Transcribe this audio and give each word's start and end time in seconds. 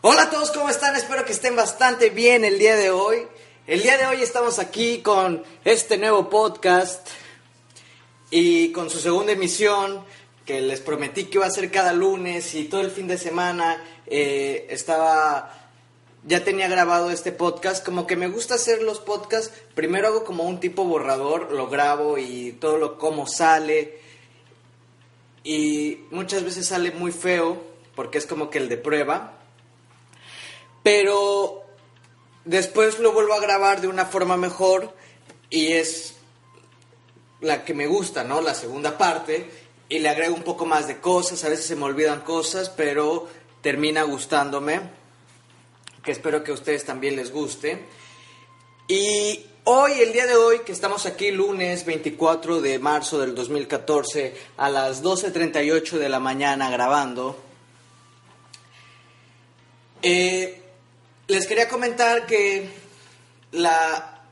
Hola 0.00 0.22
a 0.22 0.30
todos, 0.30 0.52
¿cómo 0.52 0.68
están? 0.68 0.94
Espero 0.94 1.24
que 1.24 1.32
estén 1.32 1.56
bastante 1.56 2.10
bien 2.10 2.44
el 2.44 2.60
día 2.60 2.76
de 2.76 2.90
hoy. 2.90 3.26
El 3.66 3.82
día 3.82 3.98
de 3.98 4.06
hoy 4.06 4.22
estamos 4.22 4.60
aquí 4.60 5.02
con 5.02 5.42
este 5.64 5.98
nuevo 5.98 6.30
podcast 6.30 7.08
y 8.30 8.70
con 8.70 8.90
su 8.90 9.00
segunda 9.00 9.32
emisión 9.32 10.04
que 10.46 10.60
les 10.60 10.80
prometí 10.80 11.24
que 11.24 11.38
iba 11.38 11.46
a 11.46 11.50
ser 11.50 11.72
cada 11.72 11.92
lunes 11.92 12.54
y 12.54 12.66
todo 12.66 12.82
el 12.82 12.92
fin 12.92 13.08
de 13.08 13.18
semana 13.18 13.82
eh, 14.06 14.68
estaba 14.70 15.52
ya 16.24 16.44
tenía 16.44 16.68
grabado 16.68 17.10
este 17.10 17.32
podcast 17.32 17.84
como 17.84 18.06
que 18.06 18.14
me 18.14 18.28
gusta 18.28 18.54
hacer 18.54 18.82
los 18.84 19.00
podcasts 19.00 19.52
primero 19.74 20.06
hago 20.06 20.22
como 20.22 20.44
un 20.44 20.60
tipo 20.60 20.84
borrador 20.84 21.50
lo 21.50 21.68
grabo 21.68 22.18
y 22.18 22.52
todo 22.52 22.78
lo 22.78 22.98
como 22.98 23.26
sale 23.26 23.98
y 25.42 26.04
muchas 26.12 26.44
veces 26.44 26.68
sale 26.68 26.92
muy 26.92 27.10
feo 27.10 27.60
porque 27.96 28.18
es 28.18 28.26
como 28.26 28.48
que 28.48 28.58
el 28.58 28.68
de 28.68 28.76
prueba 28.76 29.37
pero 30.88 31.64
después 32.46 32.98
lo 32.98 33.12
vuelvo 33.12 33.34
a 33.34 33.40
grabar 33.40 33.82
de 33.82 33.88
una 33.88 34.06
forma 34.06 34.38
mejor 34.38 34.94
y 35.50 35.72
es 35.72 36.14
la 37.42 37.62
que 37.62 37.74
me 37.74 37.86
gusta, 37.86 38.24
¿no? 38.24 38.40
La 38.40 38.54
segunda 38.54 38.96
parte 38.96 39.50
y 39.90 39.98
le 39.98 40.08
agrego 40.08 40.34
un 40.34 40.44
poco 40.44 40.64
más 40.64 40.88
de 40.88 40.98
cosas, 40.98 41.44
a 41.44 41.50
veces 41.50 41.66
se 41.66 41.76
me 41.76 41.84
olvidan 41.84 42.22
cosas, 42.22 42.70
pero 42.70 43.28
termina 43.60 44.02
gustándome, 44.04 44.80
que 46.02 46.12
espero 46.12 46.42
que 46.42 46.52
a 46.52 46.54
ustedes 46.54 46.86
también 46.86 47.16
les 47.16 47.32
guste. 47.32 47.84
Y 48.86 49.44
hoy, 49.64 49.92
el 50.00 50.14
día 50.14 50.26
de 50.26 50.36
hoy, 50.36 50.60
que 50.60 50.72
estamos 50.72 51.04
aquí 51.04 51.30
lunes 51.32 51.84
24 51.84 52.62
de 52.62 52.78
marzo 52.78 53.18
del 53.18 53.34
2014 53.34 54.34
a 54.56 54.70
las 54.70 55.04
12.38 55.04 55.98
de 55.98 56.08
la 56.08 56.18
mañana 56.18 56.70
grabando, 56.70 57.36
eh, 60.00 60.62
les 61.28 61.46
quería 61.46 61.68
comentar 61.68 62.26
que 62.26 62.70
la, 63.52 64.22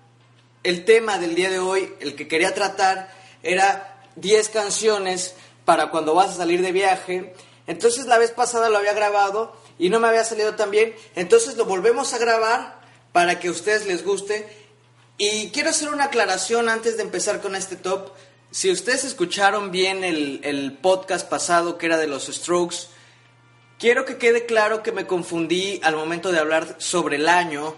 el 0.62 0.84
tema 0.86 1.18
del 1.18 1.34
día 1.34 1.50
de 1.50 1.58
hoy, 1.58 1.94
el 2.00 2.16
que 2.16 2.26
quería 2.26 2.54
tratar, 2.54 3.14
era 3.42 4.02
10 4.16 4.48
canciones 4.48 5.34
para 5.66 5.90
cuando 5.90 6.14
vas 6.14 6.30
a 6.30 6.36
salir 6.36 6.62
de 6.62 6.72
viaje. 6.72 7.34
Entonces 7.66 8.06
la 8.06 8.18
vez 8.18 8.30
pasada 8.30 8.70
lo 8.70 8.78
había 8.78 8.94
grabado 8.94 9.54
y 9.78 9.90
no 9.90 10.00
me 10.00 10.08
había 10.08 10.24
salido 10.24 10.54
tan 10.54 10.70
bien. 10.70 10.94
Entonces 11.14 11.56
lo 11.56 11.66
volvemos 11.66 12.14
a 12.14 12.18
grabar 12.18 12.80
para 13.12 13.38
que 13.38 13.48
a 13.48 13.50
ustedes 13.52 13.86
les 13.86 14.02
guste. 14.02 14.48
Y 15.18 15.50
quiero 15.50 15.70
hacer 15.70 15.90
una 15.90 16.04
aclaración 16.04 16.70
antes 16.70 16.96
de 16.96 17.02
empezar 17.02 17.42
con 17.42 17.56
este 17.56 17.76
top. 17.76 18.10
Si 18.50 18.70
ustedes 18.70 19.04
escucharon 19.04 19.70
bien 19.70 20.02
el, 20.02 20.40
el 20.44 20.78
podcast 20.78 21.28
pasado 21.28 21.76
que 21.76 21.86
era 21.86 21.98
de 21.98 22.06
los 22.06 22.26
Strokes, 22.26 22.88
quiero 23.78 24.04
que 24.04 24.18
quede 24.18 24.46
claro 24.46 24.82
que 24.82 24.92
me 24.92 25.06
confundí 25.06 25.80
al 25.82 25.96
momento 25.96 26.32
de 26.32 26.38
hablar 26.38 26.76
sobre 26.78 27.16
el 27.16 27.28
año 27.28 27.74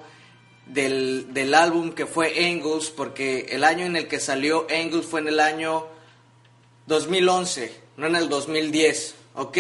del, 0.66 1.32
del 1.32 1.54
álbum 1.54 1.92
que 1.92 2.06
fue 2.06 2.46
Angles, 2.46 2.90
porque 2.90 3.46
el 3.50 3.64
año 3.64 3.84
en 3.86 3.96
el 3.96 4.08
que 4.08 4.20
salió 4.20 4.66
Angles 4.70 5.06
fue 5.06 5.20
en 5.20 5.28
el 5.28 5.40
año 5.40 5.86
2011, 6.86 7.72
no 7.96 8.06
en 8.06 8.16
el 8.16 8.28
2010, 8.28 9.14
¿ok? 9.34 9.58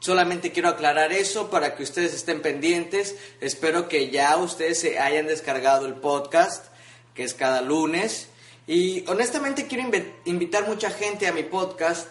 Solamente 0.00 0.50
quiero 0.50 0.68
aclarar 0.68 1.12
eso 1.12 1.48
para 1.48 1.76
que 1.76 1.84
ustedes 1.84 2.12
estén 2.12 2.42
pendientes. 2.42 3.14
Espero 3.40 3.88
que 3.88 4.10
ya 4.10 4.36
ustedes 4.36 4.80
se 4.80 4.98
hayan 4.98 5.28
descargado 5.28 5.86
el 5.86 5.94
podcast, 5.94 6.66
que 7.14 7.22
es 7.22 7.34
cada 7.34 7.60
lunes. 7.60 8.26
Y 8.66 9.08
honestamente 9.08 9.68
quiero 9.68 9.88
invitar 10.24 10.66
mucha 10.66 10.90
gente 10.90 11.28
a 11.28 11.32
mi 11.32 11.44
podcast, 11.44 12.08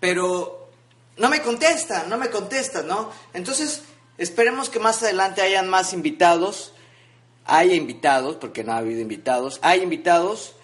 pero 0.00 0.59
no 1.16 1.28
me 1.28 1.42
contestan, 1.42 2.08
no 2.08 2.16
me 2.16 2.30
contestan, 2.30 2.86
¿no? 2.86 3.10
Entonces, 3.34 3.82
esperemos 4.18 4.70
que 4.70 4.78
más 4.78 5.02
adelante 5.02 5.42
hayan 5.42 5.68
más 5.68 5.92
invitados. 5.92 6.72
Haya 7.44 7.74
invitados, 7.74 8.36
porque 8.36 8.64
no 8.64 8.72
ha 8.72 8.78
habido 8.78 9.00
invitados. 9.00 9.58
Hay 9.62 9.82
invitados. 9.82 10.54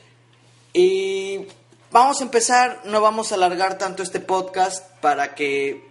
Y 0.72 1.46
Vamos 1.92 2.20
a 2.20 2.24
empezar, 2.24 2.82
no 2.84 3.00
vamos 3.00 3.30
a 3.30 3.36
alargar 3.36 3.78
tanto 3.78 4.02
este 4.02 4.20
podcast 4.20 4.84
para 5.00 5.34
que 5.34 5.88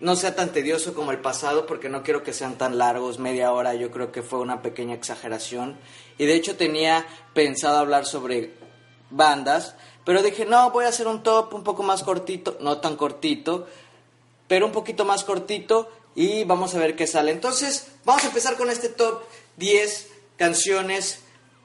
no 0.00 0.16
sea 0.16 0.34
tan 0.34 0.50
tedioso 0.50 0.94
como 0.94 1.12
el 1.12 1.20
pasado, 1.20 1.64
porque 1.64 1.88
no 1.88 2.02
quiero 2.02 2.24
que 2.24 2.32
sean 2.32 2.58
tan 2.58 2.76
largos, 2.76 3.20
media 3.20 3.52
hora, 3.52 3.74
yo 3.74 3.90
creo 3.90 4.10
que 4.10 4.22
fue 4.22 4.40
una 4.40 4.62
pequeña 4.62 4.94
exageración. 4.94 5.76
Y 6.18 6.24
de 6.24 6.34
hecho 6.34 6.56
tenía 6.56 7.06
pensado 7.34 7.78
hablar 7.78 8.04
sobre 8.04 8.54
bandas, 9.10 9.76
pero 10.04 10.22
dije, 10.22 10.46
no, 10.46 10.70
voy 10.70 10.86
a 10.86 10.88
hacer 10.88 11.06
un 11.06 11.22
top 11.22 11.54
un 11.54 11.62
poco 11.62 11.82
más 11.82 12.02
cortito, 12.02 12.56
no 12.60 12.78
tan 12.78 12.96
cortito, 12.96 13.68
pero 14.54 14.66
un 14.66 14.72
poquito 14.72 15.04
más 15.04 15.24
cortito 15.24 15.90
y 16.14 16.44
vamos 16.44 16.76
a 16.76 16.78
ver 16.78 16.94
qué 16.94 17.08
sale. 17.08 17.32
Entonces, 17.32 17.88
vamos 18.04 18.22
a 18.22 18.28
empezar 18.28 18.56
con 18.56 18.70
este 18.70 18.88
top 18.88 19.24
10 19.56 20.06
canciones 20.36 21.18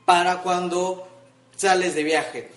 para 0.06 0.42
cuando 0.42 1.08
sales 1.56 1.94
de 1.94 2.02
viaje. 2.02 2.50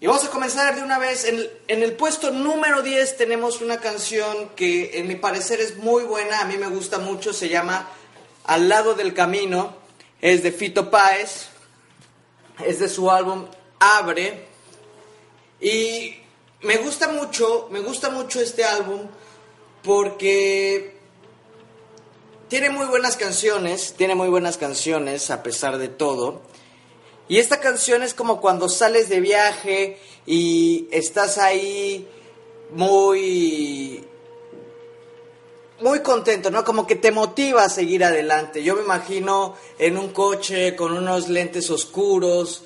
Y 0.00 0.06
vamos 0.06 0.24
a 0.24 0.30
comenzar 0.30 0.76
de 0.76 0.84
una 0.84 1.00
vez. 1.00 1.24
En, 1.24 1.44
en, 1.66 1.82
el 1.82 1.94
puesto 1.94 2.30
número 2.30 2.80
10 2.80 3.16
tenemos 3.16 3.60
una 3.60 3.80
canción 3.80 4.50
que 4.50 5.00
en 5.00 5.08
mi 5.08 5.16
parecer 5.16 5.60
es 5.60 5.78
muy 5.78 6.04
buena, 6.04 6.42
a 6.42 6.44
mí 6.44 6.56
me 6.56 6.68
gusta 6.68 7.00
mucho, 7.00 7.32
se 7.32 7.48
llama 7.48 7.88
Al 8.44 8.68
lado 8.68 8.94
del 8.94 9.14
camino, 9.14 9.74
es 10.20 10.44
de 10.44 10.52
Fito 10.52 10.92
Páez, 10.92 11.48
es 12.64 12.78
de 12.78 12.88
su 12.88 13.10
álbum 13.10 13.46
Abre. 13.80 14.46
Y 15.60 16.18
me 16.62 16.76
gusta 16.78 17.08
mucho, 17.08 17.68
me 17.70 17.80
gusta 17.80 18.10
mucho 18.10 18.40
este 18.40 18.64
álbum 18.64 19.02
porque 19.82 20.98
tiene 22.48 22.70
muy 22.70 22.86
buenas 22.86 23.16
canciones, 23.16 23.94
tiene 23.96 24.14
muy 24.14 24.28
buenas 24.28 24.56
canciones 24.56 25.30
a 25.30 25.42
pesar 25.42 25.78
de 25.78 25.88
todo. 25.88 26.42
Y 27.28 27.38
esta 27.38 27.60
canción 27.60 28.02
es 28.02 28.14
como 28.14 28.40
cuando 28.40 28.68
sales 28.68 29.08
de 29.08 29.20
viaje 29.20 29.98
y 30.26 30.88
estás 30.90 31.38
ahí 31.38 32.08
muy 32.70 34.04
muy 35.80 36.00
contento, 36.00 36.50
¿no? 36.50 36.64
Como 36.64 36.86
que 36.86 36.96
te 36.96 37.12
motiva 37.12 37.62
a 37.62 37.68
seguir 37.68 38.02
adelante. 38.02 38.64
Yo 38.64 38.74
me 38.74 38.82
imagino 38.82 39.54
en 39.78 39.96
un 39.96 40.08
coche 40.08 40.74
con 40.74 40.92
unos 40.92 41.28
lentes 41.28 41.70
oscuros, 41.70 42.64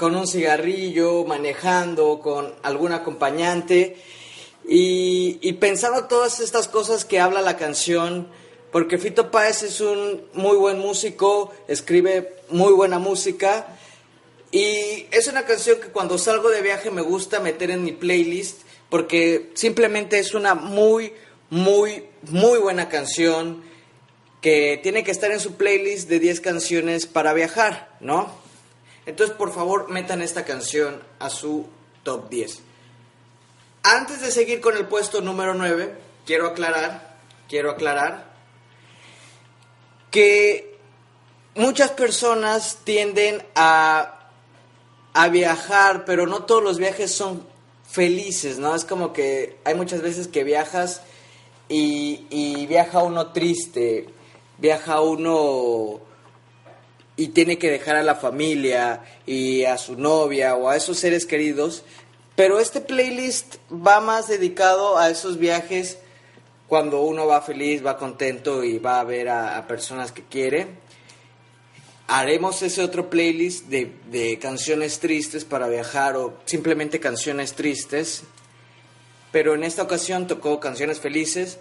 con 0.00 0.16
un 0.16 0.26
cigarrillo, 0.26 1.26
manejando, 1.26 2.20
con 2.20 2.54
algún 2.62 2.92
acompañante 2.92 3.98
y, 4.66 5.38
y 5.42 5.52
pensando 5.52 6.04
todas 6.04 6.40
estas 6.40 6.68
cosas 6.68 7.04
que 7.04 7.20
habla 7.20 7.42
la 7.42 7.58
canción, 7.58 8.26
porque 8.72 8.96
Fito 8.96 9.30
Páez 9.30 9.62
es 9.62 9.82
un 9.82 10.22
muy 10.32 10.56
buen 10.56 10.78
músico, 10.78 11.52
escribe 11.68 12.36
muy 12.48 12.72
buena 12.72 12.98
música 12.98 13.76
y 14.50 15.06
es 15.10 15.28
una 15.28 15.44
canción 15.44 15.78
que 15.78 15.88
cuando 15.88 16.16
salgo 16.16 16.48
de 16.48 16.62
viaje 16.62 16.90
me 16.90 17.02
gusta 17.02 17.38
meter 17.38 17.70
en 17.70 17.84
mi 17.84 17.92
playlist 17.92 18.62
porque 18.88 19.50
simplemente 19.52 20.18
es 20.18 20.32
una 20.32 20.54
muy, 20.54 21.12
muy, 21.50 22.06
muy 22.22 22.58
buena 22.58 22.88
canción 22.88 23.62
que 24.40 24.80
tiene 24.82 25.04
que 25.04 25.10
estar 25.10 25.30
en 25.30 25.40
su 25.40 25.56
playlist 25.56 26.08
de 26.08 26.20
10 26.20 26.40
canciones 26.40 27.04
para 27.04 27.34
viajar, 27.34 27.98
¿no? 28.00 28.39
Entonces, 29.10 29.36
por 29.36 29.52
favor, 29.52 29.90
metan 29.90 30.22
esta 30.22 30.44
canción 30.44 31.02
a 31.18 31.30
su 31.30 31.66
top 32.02 32.28
10. 32.30 32.60
Antes 33.82 34.20
de 34.20 34.30
seguir 34.30 34.60
con 34.60 34.76
el 34.76 34.86
puesto 34.86 35.20
número 35.20 35.54
9, 35.54 35.94
quiero 36.26 36.48
aclarar, 36.48 37.16
quiero 37.48 37.70
aclarar 37.70 38.30
que 40.10 40.78
muchas 41.54 41.90
personas 41.90 42.78
tienden 42.84 43.42
a 43.54 44.20
a 45.12 45.28
viajar, 45.28 46.04
pero 46.04 46.26
no 46.26 46.44
todos 46.44 46.62
los 46.62 46.78
viajes 46.78 47.12
son 47.12 47.44
felices, 47.88 48.58
¿no? 48.58 48.74
Es 48.74 48.84
como 48.84 49.12
que 49.12 49.58
hay 49.64 49.74
muchas 49.74 50.02
veces 50.02 50.28
que 50.28 50.44
viajas 50.44 51.02
y, 51.68 52.26
y 52.30 52.66
viaja 52.66 53.02
uno 53.02 53.32
triste, 53.32 54.08
viaja 54.58 55.00
uno 55.00 56.00
y 57.20 57.28
tiene 57.28 57.58
que 57.58 57.70
dejar 57.70 57.96
a 57.96 58.02
la 58.02 58.14
familia 58.14 59.02
y 59.26 59.64
a 59.64 59.76
su 59.76 59.94
novia 59.94 60.56
o 60.56 60.70
a 60.70 60.76
esos 60.76 60.98
seres 60.98 61.26
queridos. 61.26 61.82
Pero 62.34 62.58
este 62.58 62.80
playlist 62.80 63.56
va 63.70 64.00
más 64.00 64.28
dedicado 64.28 64.96
a 64.96 65.10
esos 65.10 65.38
viajes 65.38 65.98
cuando 66.66 67.02
uno 67.02 67.26
va 67.26 67.42
feliz, 67.42 67.84
va 67.84 67.98
contento 67.98 68.64
y 68.64 68.78
va 68.78 69.00
a 69.00 69.04
ver 69.04 69.28
a, 69.28 69.66
personas 69.66 70.12
que 70.12 70.22
quiere. 70.22 70.68
Haremos 72.06 72.62
ese 72.62 72.82
otro 72.82 73.10
playlist 73.10 73.66
de, 73.66 74.38
canciones 74.40 74.98
tristes 74.98 75.44
para 75.44 75.68
viajar 75.68 76.16
o 76.16 76.38
simplemente 76.46 77.00
canciones 77.00 77.52
tristes. 77.52 78.22
Pero 79.30 79.54
en 79.54 79.64
esta 79.64 79.82
ocasión 79.82 80.26
tocó 80.26 80.58
canciones 80.58 81.00
felices 81.00 81.58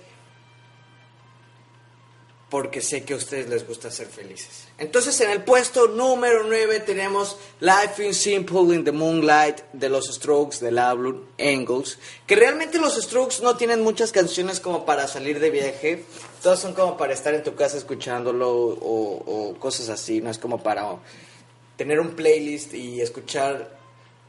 porque 2.49 2.81
sé 2.81 3.03
que 3.03 3.13
a 3.13 3.17
ustedes 3.17 3.47
les 3.47 3.67
gusta 3.67 3.91
ser 3.91 4.07
felices. 4.07 4.67
Entonces 4.79 5.19
en 5.21 5.29
el 5.29 5.43
puesto 5.43 5.87
número 5.87 6.43
9 6.43 6.79
tenemos 6.79 7.37
Life 7.59 8.07
is 8.07 8.17
Simple 8.17 8.75
in 8.75 8.83
the 8.83 8.91
Moonlight 8.91 9.61
de 9.73 9.89
los 9.89 10.07
Strokes 10.07 10.59
del 10.59 10.79
álbum 10.79 11.25
Angles, 11.39 11.99
que 12.25 12.35
realmente 12.35 12.79
los 12.79 12.95
Strokes 12.95 13.43
no 13.43 13.55
tienen 13.55 13.81
muchas 13.81 14.11
canciones 14.11 14.59
como 14.59 14.83
para 14.85 15.07
salir 15.07 15.39
de 15.39 15.51
viaje, 15.51 16.03
todas 16.41 16.59
son 16.59 16.73
como 16.73 16.97
para 16.97 17.13
estar 17.13 17.33
en 17.35 17.43
tu 17.43 17.53
casa 17.53 17.77
escuchándolo 17.77 18.49
o, 18.49 19.55
cosas 19.59 19.89
así, 19.89 20.19
no 20.21 20.31
es 20.31 20.39
como 20.39 20.63
para 20.63 20.97
tener 21.77 21.99
un 21.99 22.15
playlist 22.15 22.73
y 22.73 22.99
escuchar 23.01 23.77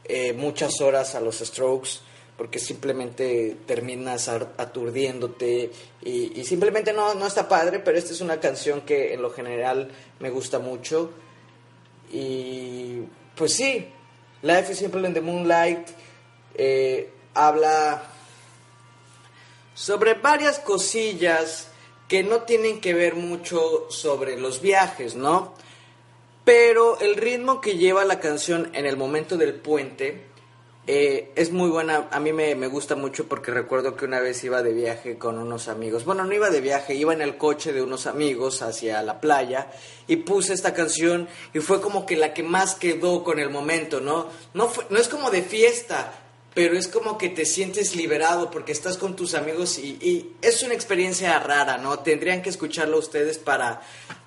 eh, 0.05 0.33
muchas 0.33 0.79
horas 0.79 1.15
a 1.15 1.21
los 1.21 1.39
Strokes 1.39 2.01
porque 2.41 2.57
simplemente 2.57 3.55
terminas 3.67 4.27
aturdiéndote 4.27 5.71
y, 6.01 6.43
simplemente 6.43 6.91
no, 6.91 7.13
no, 7.13 7.27
está 7.27 7.47
padre, 7.47 7.77
pero 7.77 7.99
esta 7.99 8.13
es 8.13 8.19
una 8.19 8.39
canción 8.39 8.81
que 8.81 9.13
en 9.13 9.21
lo 9.21 9.29
general 9.29 9.91
me 10.19 10.31
gusta 10.31 10.57
mucho. 10.57 11.11
Y 12.11 13.01
pues 13.35 13.53
sí, 13.53 13.85
Life 14.41 14.71
is 14.71 14.79
Simple 14.79 15.07
in 15.07 15.13
the 15.13 15.21
Moonlight 15.21 15.87
eh, 16.55 17.11
habla 17.35 18.05
sobre 19.75 20.15
varias 20.15 20.57
cosillas 20.57 21.67
que 22.07 22.23
no 22.23 22.41
tienen 22.41 22.81
que 22.81 22.95
ver 22.95 23.13
mucho 23.13 23.85
sobre 23.91 24.39
los 24.39 24.61
viajes, 24.61 25.13
¿no? 25.13 25.53
Pero 26.43 26.99
el 27.01 27.17
ritmo 27.17 27.61
que 27.61 27.77
lleva 27.77 28.03
la 28.03 28.19
canción 28.19 28.71
en 28.73 28.87
el 28.87 28.97
momento 28.97 29.37
del 29.37 29.53
puente 29.53 30.30
eh, 30.87 31.31
es 31.35 31.51
muy 31.51 31.69
buena, 31.69 32.07
a 32.09 32.19
mí 32.19 32.33
me, 32.33 32.55
gusta 32.67 32.95
mucho 32.95 33.27
porque 33.27 33.51
recuerdo 33.51 33.95
que 33.95 34.05
una 34.05 34.19
vez 34.19 34.43
iba 34.43 34.63
de 34.63 34.73
viaje 34.73 35.17
con 35.17 35.37
unos 35.37 35.67
amigos, 35.67 36.05
bueno, 36.05 36.23
no 36.23 36.33
iba 36.33 36.49
de 36.49 36.59
viaje, 36.59 36.95
iba 36.95 37.13
en 37.13 37.21
el 37.21 37.37
coche 37.37 37.71
de 37.71 37.83
unos 37.83 38.07
amigos 38.07 38.63
hacia 38.63 39.03
la 39.03 39.21
playa 39.21 39.67
y 40.07 40.17
puse 40.17 40.53
esta 40.53 40.73
canción 40.73 41.27
y 41.53 41.59
fue 41.59 41.81
como 41.81 42.07
que 42.07 42.15
la 42.15 42.33
que 42.33 42.41
más 42.41 42.73
quedó 42.73 43.23
con 43.23 43.37
el 43.37 43.51
momento, 43.51 44.01
¿no? 44.01 44.27
No, 44.55 44.71
no 44.89 44.97
es 44.97 45.07
como 45.07 45.29
de 45.29 45.43
fiesta, 45.43 46.13
pero 46.55 46.75
es 46.75 46.87
como 46.87 47.15
que 47.17 47.29
te 47.29 47.45
sientes 47.45 47.95
liberado 47.95 48.49
porque 48.49 48.71
estás 48.71 48.97
con 48.97 49.15
tus 49.15 49.35
amigos 49.35 49.77
y, 49.77 49.99
y 50.01 50.35
es 50.41 50.63
una 50.63 50.73
experiencia 50.73 51.37
rara, 51.39 51.77
¿no? 51.77 51.99
Tendrían 51.99 52.41
que 52.41 52.49
escucharlo 52.49 52.97
ustedes 52.97 53.37
para, 53.37 53.81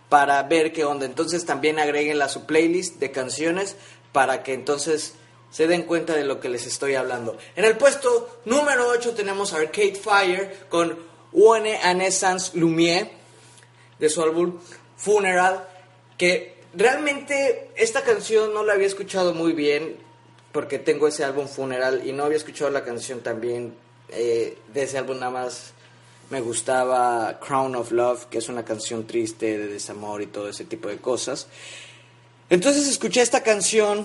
para 0.09 0.41
ver 0.45 0.73
qué 0.73 0.85
onda. 0.85 1.05
Entonces 1.05 1.45
también 1.45 1.81
agréguenla 1.81 2.27
a 2.27 2.29
su 2.29 2.47
playlist 2.47 3.01
de 3.01 3.11
canciones 3.11 3.77
para 4.13 4.45
que 4.45 4.55
entonces 4.55 5.15
se 5.55 5.69
den 5.69 5.85
cuenta 5.85 6.17
de 6.17 6.25
lo 6.25 6.41
que 6.41 6.49
les 6.49 6.67
estoy 6.67 6.97
hablando. 6.97 7.39
En 7.55 7.65
el 7.65 7.77
puesto 7.77 8.41
número 8.45 8.89
8 8.89 9.15
tenemos 9.15 9.53
Arcade 9.53 9.95
Fire 9.95 10.67
con 10.69 10.99
One 11.33 11.77
Anessence 11.77 12.59
Lumière 12.59 13.09
de 14.01 14.09
su 14.09 14.21
álbum 14.21 14.59
Funeral, 14.97 15.65
que 16.19 16.57
realmente 16.75 17.71
esta 17.77 18.03
canción 18.03 18.53
no 18.53 18.65
la 18.65 18.73
había 18.73 18.89
escuchado 18.89 19.33
muy 19.33 19.53
bien 19.53 19.97
porque 20.51 20.81
tengo 20.81 21.07
ese 21.07 21.23
álbum 21.23 21.47
Funeral 21.47 22.03
y 22.05 22.13
no 22.13 22.25
había 22.25 22.39
escuchado 22.39 22.73
la 22.73 22.83
canción 22.83 23.21
también 23.21 23.75
eh, 24.09 24.59
de 24.73 24.83
ese 24.83 24.99
álbum 24.99 25.21
nada 25.21 25.31
más 25.31 25.73
me 26.31 26.41
gustaba 26.41 27.39
Crown 27.39 27.77
of 27.77 27.93
Love, 27.93 28.25
que 28.25 28.39
es 28.39 28.49
una 28.49 28.65
canción 28.65 29.07
triste 29.07 29.57
de 29.57 29.69
desamor 29.69 30.21
y 30.21 30.27
todo 30.27 30.49
ese 30.49 30.65
tipo 30.65 30.89
de 30.89 30.97
cosas. 30.97 31.47
Entonces 32.51 32.89
escuché 32.89 33.23
esta 33.23 33.45
canción 33.45 34.05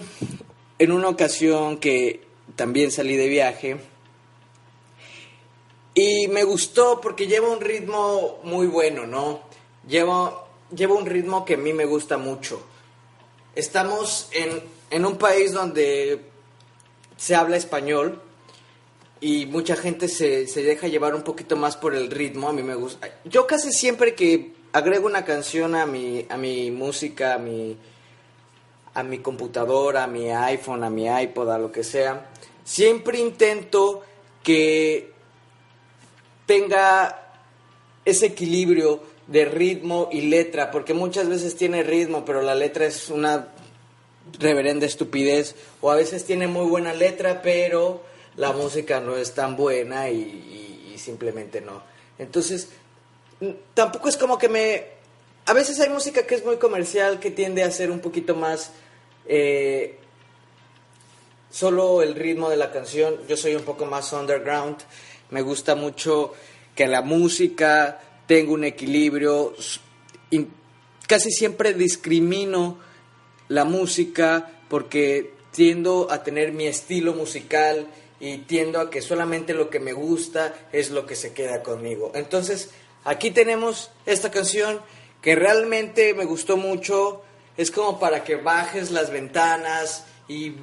en 0.80 0.92
una 0.92 1.10
ocasión 1.10 1.78
que 1.78 2.22
también 2.56 2.92
salí 2.92 3.16
de 3.16 3.28
viaje 3.28 3.78
y 5.94 6.30
me 6.30 6.44
gustó 6.46 7.02
porque 7.02 7.28
lleva 7.28 7.50
un 7.50 7.60
ritmo 7.60 8.40
muy 8.44 8.68
bueno, 8.68 9.06
¿no? 9.06 9.42
Lleva, 9.86 10.48
lleva 10.74 10.96
un 10.96 11.06
ritmo 11.06 11.44
que 11.44 11.56
a 11.56 11.58
mí 11.58 11.74
me 11.74 11.86
gusta 11.86 12.18
mucho. 12.18 12.62
Estamos 13.54 14.30
en, 14.32 14.64
en 14.90 15.06
un 15.06 15.18
país 15.18 15.52
donde 15.52 16.22
se 17.18 17.36
habla 17.36 17.58
español 17.58 18.22
y 19.20 19.46
mucha 19.48 19.76
gente 19.76 20.08
se, 20.08 20.48
se, 20.48 20.64
deja 20.64 20.88
llevar 20.88 21.14
un 21.14 21.24
poquito 21.24 21.58
más 21.58 21.76
por 21.76 21.94
el 21.94 22.10
ritmo. 22.10 22.48
A 22.48 22.54
mí 22.54 22.64
me 22.64 22.76
gusta. 22.76 23.10
Yo 23.26 23.46
casi 23.46 23.74
siempre 23.74 24.16
que 24.16 24.54
agrego 24.72 25.06
una 25.06 25.26
canción 25.26 25.76
a 25.76 25.86
mi, 25.86 26.26
a 26.30 26.38
mi 26.38 26.72
música, 26.72 27.34
a 27.34 27.38
mi, 27.40 27.76
a 28.94 29.04
mi 29.04 29.20
computadora, 29.20 30.04
a 30.04 30.08
mi 30.08 30.32
iPhone, 30.32 30.84
a 30.84 30.90
mi 30.90 31.08
iPod, 31.08 31.50
a 31.52 31.58
lo 31.58 31.72
que 31.72 31.84
sea, 31.84 32.30
siempre 32.64 33.20
intento 33.20 34.04
que 34.44 35.12
tenga 36.46 37.34
ese 38.06 38.28
equilibrio 38.28 39.02
de 39.28 39.46
ritmo 39.46 40.10
y 40.12 40.22
letra, 40.22 40.72
porque 40.72 40.94
muchas 40.94 41.30
veces 41.30 41.56
tiene 41.56 41.84
ritmo, 41.84 42.26
pero 42.26 42.42
la 42.42 42.56
letra 42.56 42.86
es 42.86 43.10
una 43.10 43.50
reverenda 44.40 44.86
estupidez, 44.86 45.56
o 45.82 45.92
a 45.92 45.96
veces 45.96 46.26
tiene 46.26 46.48
muy 46.48 46.66
buena 46.66 46.94
letra, 46.94 47.42
pero 47.42 48.02
la 48.36 48.52
música 48.52 49.00
no 49.00 49.16
es 49.18 49.34
tan 49.34 49.56
buena 49.56 50.10
y, 50.10 50.92
y 50.94 50.98
simplemente 50.98 51.62
no. 51.62 51.82
Entonces, 52.18 52.70
tampoco 53.74 54.10
es 54.10 54.18
como 54.18 54.38
que 54.38 54.50
me 54.50 54.99
a 55.50 55.54
veces 55.54 55.80
hay 55.80 55.90
música 55.90 56.28
que 56.28 56.36
es 56.36 56.46
muy 56.46 56.58
comercial, 56.58 57.20
que 57.20 57.32
tiende 57.32 57.64
a 57.64 57.72
ser 57.72 57.90
un 57.90 58.02
poquito 58.02 58.36
más 58.36 58.72
eh, 59.26 59.98
solo 61.50 62.04
el 62.04 62.14
ritmo 62.14 62.52
de 62.52 62.56
la 62.56 62.72
canción. 62.72 63.16
Yo 63.28 63.36
soy 63.36 63.56
un 63.56 63.64
poco 63.64 63.88
más 63.88 64.14
underground. 64.14 64.78
Me 65.32 65.42
gusta 65.42 65.74
mucho 65.74 66.34
que 66.76 66.86
la 66.86 67.02
música 67.02 68.00
tenga 68.28 68.52
un 68.52 68.64
equilibrio. 68.64 69.56
casi 71.08 71.32
siempre 71.32 71.74
discrimino 71.74 72.78
la 73.48 73.66
música 73.66 74.52
porque 74.70 75.34
tiendo 75.50 76.12
a 76.12 76.22
tener 76.22 76.52
mi 76.52 76.68
estilo 76.68 77.16
musical 77.16 77.88
y 78.20 78.38
tiendo 78.38 78.80
a 78.80 78.92
que 78.92 79.02
solamente 79.02 79.56
lo 79.56 79.72
que 79.72 79.80
me 79.80 79.94
gusta 79.94 80.54
es 80.72 80.92
lo 80.92 81.08
que 81.08 81.16
se 81.16 81.34
queda 81.34 81.64
conmigo. 81.64 82.12
Entonces, 82.14 82.70
aquí 83.04 83.32
tenemos 83.32 83.90
esta 84.06 84.30
canción 84.30 84.80
que 85.22 85.36
realmente 85.36 86.14
me 86.14 86.26
gustó 86.26 86.58
mucho, 86.58 87.22
es 87.58 87.72
como 87.72 88.00
para 88.00 88.24
que 88.24 88.36
bajes 88.36 88.92
las 88.92 89.12
ventanas 89.12 90.06
y 90.28 90.54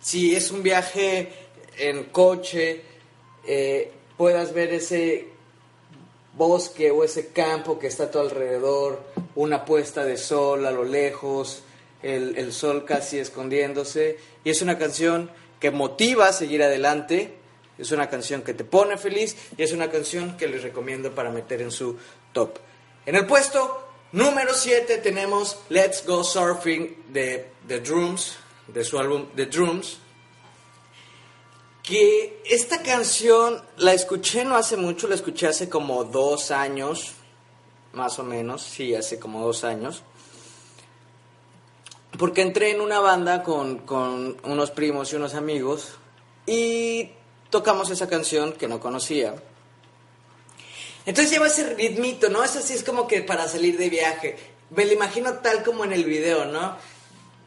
si 0.00 0.36
es 0.36 0.50
un 0.50 0.62
viaje 0.62 1.32
en 1.78 2.04
coche, 2.04 2.82
eh, 3.46 3.90
puedas 4.16 4.52
ver 4.52 4.72
ese 4.74 5.28
bosque 6.34 6.90
o 6.90 7.04
ese 7.04 7.28
campo 7.28 7.78
que 7.78 7.86
está 7.86 8.04
a 8.04 8.10
tu 8.10 8.18
alrededor, 8.18 9.02
una 9.34 9.64
puesta 9.64 10.04
de 10.04 10.16
sol 10.16 10.66
a 10.66 10.70
lo 10.70 10.84
lejos, 10.84 11.62
el, 12.02 12.36
el 12.36 12.52
sol 12.52 12.84
casi 12.84 13.18
escondiéndose. 13.18 14.18
Y 14.44 14.50
es 14.50 14.60
una 14.62 14.78
canción 14.78 15.30
que 15.58 15.70
motiva 15.70 16.28
a 16.28 16.32
seguir 16.32 16.62
adelante, 16.62 17.34
es 17.78 17.92
una 17.92 18.08
canción 18.08 18.42
que 18.42 18.54
te 18.54 18.64
pone 18.64 18.96
feliz 18.96 19.36
y 19.56 19.62
es 19.62 19.72
una 19.72 19.90
canción 19.90 20.36
que 20.36 20.48
les 20.48 20.62
recomiendo 20.62 21.14
para 21.14 21.30
meter 21.30 21.62
en 21.62 21.70
su 21.70 21.96
top. 22.32 22.58
En 23.06 23.16
el 23.16 23.26
puesto 23.26 23.85
Número 24.12 24.54
7 24.54 24.98
tenemos 24.98 25.58
Let's 25.68 26.06
Go 26.06 26.22
Surfing 26.22 27.12
de 27.12 27.50
The 27.66 27.80
Drums, 27.80 28.36
de 28.68 28.84
su 28.84 28.98
álbum 29.00 29.26
The 29.34 29.46
Drums. 29.46 29.98
Que 31.82 32.40
esta 32.44 32.82
canción 32.82 33.62
la 33.76 33.94
escuché 33.94 34.44
no 34.44 34.56
hace 34.56 34.76
mucho, 34.76 35.08
la 35.08 35.16
escuché 35.16 35.48
hace 35.48 35.68
como 35.68 36.04
dos 36.04 36.52
años, 36.52 37.14
más 37.92 38.18
o 38.20 38.22
menos, 38.22 38.62
sí, 38.62 38.94
hace 38.94 39.18
como 39.18 39.44
dos 39.44 39.64
años. 39.64 40.04
Porque 42.16 42.42
entré 42.42 42.70
en 42.70 42.80
una 42.80 43.00
banda 43.00 43.42
con, 43.42 43.78
con 43.78 44.36
unos 44.44 44.70
primos 44.70 45.12
y 45.12 45.16
unos 45.16 45.34
amigos 45.34 45.98
y 46.46 47.10
tocamos 47.50 47.90
esa 47.90 48.08
canción 48.08 48.52
que 48.52 48.68
no 48.68 48.78
conocía. 48.78 49.34
Entonces 51.06 51.32
lleva 51.32 51.46
ese 51.46 51.74
ritmito, 51.74 52.28
¿no? 52.28 52.42
Es 52.42 52.56
así, 52.56 52.74
es 52.74 52.82
como 52.82 53.06
que 53.06 53.22
para 53.22 53.48
salir 53.48 53.78
de 53.78 53.88
viaje. 53.88 54.36
Me 54.70 54.84
lo 54.84 54.92
imagino 54.92 55.34
tal 55.34 55.62
como 55.62 55.84
en 55.84 55.92
el 55.92 56.04
video, 56.04 56.44
¿no? 56.46 56.76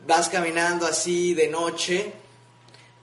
Vas 0.08 0.30
caminando 0.30 0.88
así 0.88 1.34
de 1.34 1.50
noche 1.50 2.14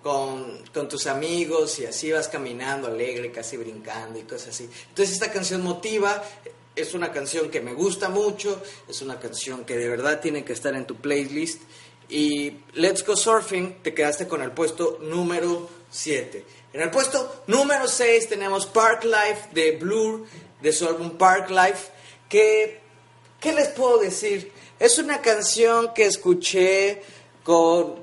con, 0.03 0.65
tus 0.89 1.07
amigos 1.07 1.79
y 1.81 1.87
así 1.87 2.13
vas 2.13 2.29
caminando 2.29 2.87
alegre, 2.87 3.33
casi 3.33 3.57
brincando 3.57 4.19
y 4.19 4.23
cosas 4.23 4.49
así. 4.49 4.69
Entonces 4.89 5.15
esta 5.15 5.31
canción 5.31 5.63
motiva, 5.63 6.23
es 6.75 6.95
una 6.95 7.11
canción 7.11 7.51
que 7.51 7.61
me 7.61 7.75
gusta 7.75 8.09
mucho, 8.09 8.63
es 8.89 9.03
una 9.03 9.19
canción 9.19 9.65
que 9.65 9.77
de 9.77 9.89
verdad 9.89 10.21
tiene 10.21 10.45
que 10.45 10.53
estar 10.53 10.75
en 10.75 10.87
tu 10.87 10.97
playlist. 10.97 11.63
Y 12.09 12.59
Let's 12.75 13.05
Go 13.05 13.17
Surfing, 13.17 13.83
te 13.83 13.93
quedaste 13.93 14.29
con 14.29 14.43
el 14.43 14.53
puesto 14.53 14.99
número 15.03 15.69
7. 15.91 16.45
En 16.77 16.83
el 16.83 16.91
puesto 16.91 17.45
número 17.47 17.89
6 17.89 18.29
tenemos 18.29 18.67
Park 18.67 19.05
Life 19.05 19.49
de 19.55 19.79
Blur, 19.79 20.27
de 20.61 20.73
su 20.75 20.87
álbum 20.87 21.13
Park 21.13 21.49
Life, 21.49 21.89
que, 22.29 22.81
¿qué 23.41 23.55
les 23.55 23.69
puedo 23.69 23.97
decir? 23.97 24.53
Es 24.79 24.99
una 24.99 25.23
canción 25.23 25.95
que 25.95 26.05
escuché 26.05 27.01
con 27.43 27.95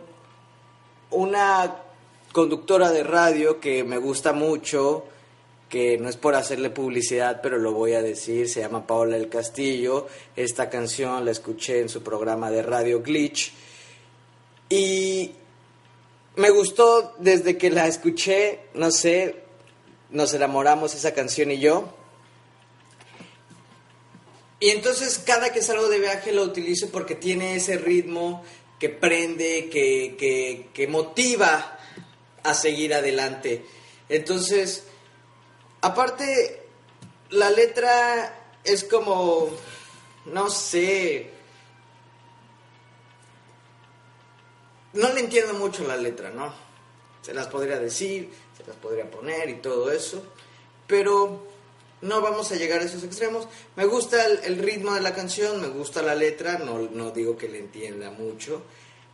una 1.12 1.84
conductora 2.32 2.89
de 2.89 3.03
radio 3.03 3.60
que 3.60 3.84
me 3.84 4.00
gusta 4.00 4.34
mucho, 4.34 5.06
que 5.70 6.00
no 6.00 6.10
es 6.10 6.18
por 6.18 6.34
hacerle 6.34 6.72
publicidad, 6.72 7.42
pero 7.44 7.60
lo 7.60 7.74
voy 7.74 7.94
a 7.94 8.01
decir, 8.01 8.50
se 8.50 8.62
llama 8.62 8.88
Paola 8.88 9.18
El 9.18 9.30
Castillo. 9.30 10.08
Esta 10.36 10.72
canción 10.72 11.24
la 11.25 11.30
escuché 11.30 11.80
en 11.80 11.89
su 11.89 12.01
programa 12.01 12.50
de 12.50 12.63
radio 12.63 13.03
Glitch 13.03 13.53
y 14.68 15.32
me 16.36 16.50
gustó 16.50 17.16
desde 17.20 17.58
que 17.58 17.70
la 17.70 17.88
escuché, 17.88 18.62
no 18.74 18.92
sé, 18.92 19.44
nos 20.10 20.34
enamoramos 20.34 20.96
esa 20.96 21.13
canción 21.13 21.52
y 21.52 21.60
yo. 21.60 21.94
Y 24.60 24.70
entonces 24.70 25.20
cada 25.20 25.52
que 25.52 25.62
salgo 25.62 25.90
de 25.90 26.00
viaje 26.00 26.32
lo 26.32 26.44
utilizo 26.44 26.90
porque 26.90 27.16
tiene 27.16 27.56
ese 27.56 27.78
ritmo 27.78 28.44
que 28.80 28.90
prende, 28.90 29.70
que, 29.70 30.70
que, 30.74 30.88
motiva 30.88 31.78
a 32.44 32.54
seguir 32.54 32.94
adelante. 32.94 33.66
Entonces, 34.10 34.86
aparte, 35.82 36.63
la 37.30 37.50
letra 37.50 38.42
es 38.63 38.84
como, 38.84 39.50
no 40.25 40.50
sé, 40.50 41.30
no 44.94 45.14
le 45.14 45.20
entiendo 45.22 45.54
mucho 45.54 45.88
la 45.88 45.98
letra, 45.98 46.30
¿no? 46.32 46.54
Se 47.22 47.34
las 47.34 47.48
podría 47.48 47.80
decir, 47.80 48.30
se 48.58 48.66
las 48.66 48.76
podría 48.76 49.10
poner 49.10 49.50
y 49.50 49.56
todo 49.56 49.92
eso, 49.92 50.24
pero 50.88 51.48
no 52.02 52.22
vamos 52.22 52.52
a 52.52 52.56
llegar 52.56 52.82
a 52.82 52.84
esos 52.84 53.04
extremos. 53.04 53.48
Me 53.76 53.86
gusta 53.86 54.26
el, 54.26 54.58
ritmo 54.60 54.94
de 54.94 55.02
la 55.02 55.14
canción, 55.16 55.62
me 55.62 55.70
gusta 55.70 56.02
la 56.02 56.16
letra, 56.16 56.60
no, 56.60 56.80
no 56.80 57.12
digo 57.12 57.38
que 57.38 57.48
le 57.48 57.60
entienda 57.60 58.12
mucho, 58.12 58.62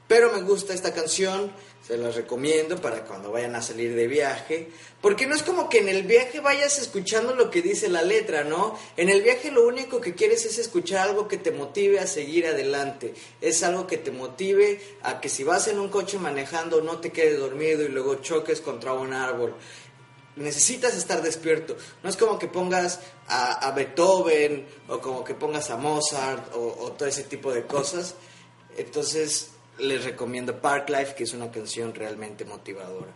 pero 0.10 0.32
me 0.34 0.42
gusta 0.42 0.74
esta 0.74 0.92
canción, 0.92 1.51
se 1.88 1.96
las 1.96 2.16
recomiendo 2.16 2.82
para 2.82 3.06
cuando 3.06 3.32
vayan 3.32 3.56
a 3.56 3.62
salir 3.62 3.94
de 3.94 4.08
viaje, 4.08 4.72
porque 5.01 5.28
no 5.28 5.36
es 5.36 5.44
como 5.44 5.70
que 5.70 5.78
en 5.78 5.88
el 5.88 6.01
viaje 6.01 6.39
vayas 6.39 6.80
escuchando 6.80 7.36
lo 7.36 7.51
que 7.51 7.62
dice 7.62 7.89
la 7.89 8.01
letra, 8.01 8.44
¿no? 8.44 8.75
En 8.98 9.10
el 9.10 9.22
viaje 9.22 9.51
lo 9.51 9.68
único 9.68 10.01
que 10.01 10.16
quieres 10.16 10.46
es 10.46 10.58
escuchar 10.58 11.08
algo 11.08 11.28
que 11.28 11.38
te 11.38 11.51
motive 11.51 12.00
a 12.00 12.08
seguir 12.08 12.48
adelante, 12.48 13.13
es 13.39 13.62
algo 13.62 13.86
que 13.86 14.00
te 14.00 14.10
motive 14.10 14.82
a 15.04 15.22
que 15.22 15.30
si 15.30 15.44
vas 15.44 15.68
en 15.68 15.80
un 15.80 15.89
coche 15.89 16.18
manejando 16.18 16.82
no 16.82 16.98
te 16.98 17.12
quedes 17.12 17.38
dormido 17.38 17.84
y 17.84 17.89
luego 17.89 18.16
choques 18.16 18.62
contra 18.62 18.94
un 18.94 19.13
árbol. 19.13 19.54
Necesitas 20.38 20.96
estar 20.96 21.22
despierto. 21.22 21.78
No 22.01 22.10
es 22.10 22.18
como 22.18 22.39
que 22.39 22.48
pongas 22.48 23.00
a, 23.28 23.72
Beethoven 23.75 24.66
o 24.88 25.00
como 25.00 25.24
que 25.24 25.36
pongas 25.36 25.70
a 25.70 25.78
Mozart 25.78 26.56
o, 26.56 26.78
o 26.80 26.92
todo 26.94 27.08
ese 27.08 27.24
tipo 27.24 27.51
de 27.51 27.68
cosas. 27.68 28.16
Entonces, 28.78 29.50
les 29.80 30.04
recomiendo 30.04 30.60
Park 30.60 30.90
Life, 30.90 31.16
que 31.16 31.24
es 31.24 31.34
una 31.34 31.52
canción 31.52 31.94
realmente 31.94 32.46
motivadora. 32.46 33.14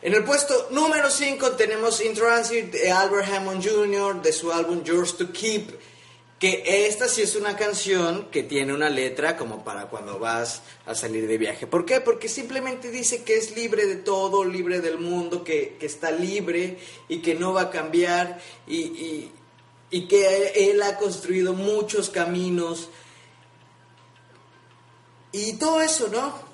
En 0.00 0.14
el 0.14 0.24
puesto 0.24 0.68
número 0.70 1.10
5 1.10 1.52
tenemos 1.52 2.00
In 2.00 2.14
Transit 2.14 2.70
de 2.70 2.90
Albert 2.90 3.28
Hammond 3.32 3.68
Jr. 3.68 4.22
de 4.22 4.32
su 4.32 4.52
álbum 4.52 4.84
Yours 4.84 5.16
to 5.16 5.32
Keep. 5.32 5.70
Que 6.38 6.86
esta 6.86 7.08
sí 7.08 7.22
es 7.22 7.34
una 7.34 7.56
canción 7.56 8.28
que 8.30 8.44
tiene 8.44 8.72
una 8.72 8.88
letra 8.88 9.36
como 9.36 9.64
para 9.64 9.86
cuando 9.86 10.20
vas 10.20 10.62
a 10.86 10.94
salir 10.94 11.26
de 11.26 11.36
viaje. 11.36 11.66
¿Por 11.66 11.84
qué? 11.84 12.00
Porque 12.00 12.28
simplemente 12.28 12.92
dice 12.92 13.24
que 13.24 13.36
es 13.36 13.56
libre 13.56 13.86
de 13.86 13.96
todo, 13.96 14.44
libre 14.44 14.80
del 14.80 14.98
mundo, 14.98 15.42
que, 15.42 15.76
está 15.80 16.12
libre 16.12 16.78
y 17.08 17.18
que 17.18 17.34
no 17.34 17.52
va 17.52 17.62
a 17.62 17.70
cambiar 17.70 18.40
y, 18.68 19.32
y 19.90 20.06
que 20.06 20.70
él 20.70 20.80
ha 20.82 20.96
construido 20.96 21.54
muchos 21.54 22.08
caminos 22.08 22.88
y 25.46 25.52
todo 25.54 25.80
eso, 25.80 26.08
¿no? 26.08 26.48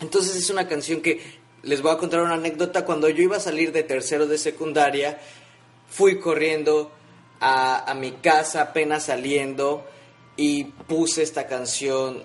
Entonces 0.00 0.36
es 0.36 0.50
una 0.50 0.68
canción 0.68 1.00
que 1.00 1.20
les 1.62 1.80
voy 1.82 1.92
a 1.92 1.98
contar 1.98 2.20
una 2.20 2.34
anécdota. 2.34 2.84
Cuando 2.84 3.08
yo 3.08 3.22
iba 3.22 3.36
a 3.36 3.40
salir 3.40 3.72
de 3.72 3.82
tercero 3.82 4.26
de 4.26 4.38
secundaria, 4.38 5.18
fui 5.88 6.18
corriendo 6.18 6.92
a, 7.40 7.94
mi 7.98 8.12
casa 8.12 8.62
apenas 8.62 9.04
saliendo 9.04 9.86
y 10.36 10.64
puse 10.64 11.22
esta 11.22 11.46
canción 11.46 12.22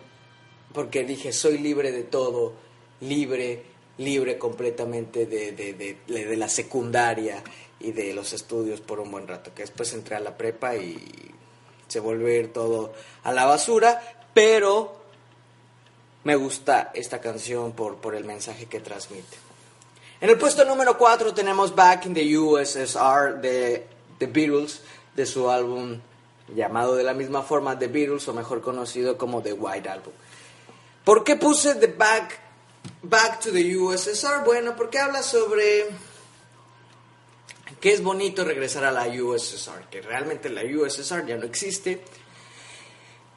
porque 0.74 1.03
dije, 1.03 1.34
soy 1.34 1.58
libre 1.58 1.91
de 1.91 2.03
todo, 2.03 2.53
libre, 3.01 3.63
libre 3.98 4.38
completamente 4.38 5.25
de, 5.25 5.51
de, 5.51 5.74
de, 5.74 6.38
la 6.38 6.48
secundaria 6.48 7.43
y 7.79 7.91
de 7.91 8.13
los 8.13 8.34
estudios 8.34 8.81
por 8.81 9.00
un 9.00 9.12
buen 9.12 9.27
rato, 9.27 9.51
que 9.53 9.63
después 9.63 9.93
entré 9.93 10.15
a 10.15 10.19
la 10.19 10.38
prepa 10.38 10.75
y 10.75 11.31
se 11.88 12.00
volvió 12.00 12.50
todo 12.50 12.93
a 13.24 13.31
la 13.34 13.46
basura, 13.46 14.18
pero 14.39 14.96
me 16.24 16.38
gusta 16.38 16.91
esta 16.93 17.19
canción 17.19 17.74
por, 17.74 17.98
por 17.98 18.15
el 18.15 18.24
mensaje 18.24 18.67
que 18.67 18.79
transmite. 18.79 19.36
En 20.22 20.29
el 20.29 20.38
puesto 20.38 20.63
número 20.63 20.98
4 20.98 21.34
tenemos 21.34 21.75
Back 21.75 22.05
in 22.05 22.13
the 22.13 22.38
USSR 22.38 23.41
de 23.41 23.86
The 24.17 24.27
Beatles, 24.27 24.79
de 25.13 25.25
su 25.25 25.50
álbum 25.50 26.00
llamado 26.55 26.96
de 26.96 27.03
la 27.03 27.13
misma 27.13 27.41
forma 27.41 27.77
The 27.77 27.88
Beatles, 27.88 28.29
o 28.29 28.34
mejor 28.34 28.62
conocido 28.62 29.17
como 29.17 29.41
The 29.41 29.51
White 29.51 29.89
Album. 29.89 30.13
¿Por 31.03 31.25
qué 31.25 31.36
puse 31.36 31.75
The 31.75 31.88
Back, 31.88 32.39
Back 33.01 33.41
to 33.41 33.51
the 33.51 33.77
USSR? 33.77 34.46
Bueno, 34.46 34.74
porque 34.74 35.00
habla 35.00 35.22
sobre 35.22 35.88
que 37.81 37.91
es 37.91 38.01
bonito 38.01 38.46
regresar 38.46 38.86
a 38.86 38.91
la 38.91 39.05
USSR, 39.05 39.89
que 39.91 40.01
realmente 40.01 40.48
la 40.50 40.62
USSR 40.63 41.25
ya 41.25 41.36
no 41.36 41.43
existe 41.43 42.01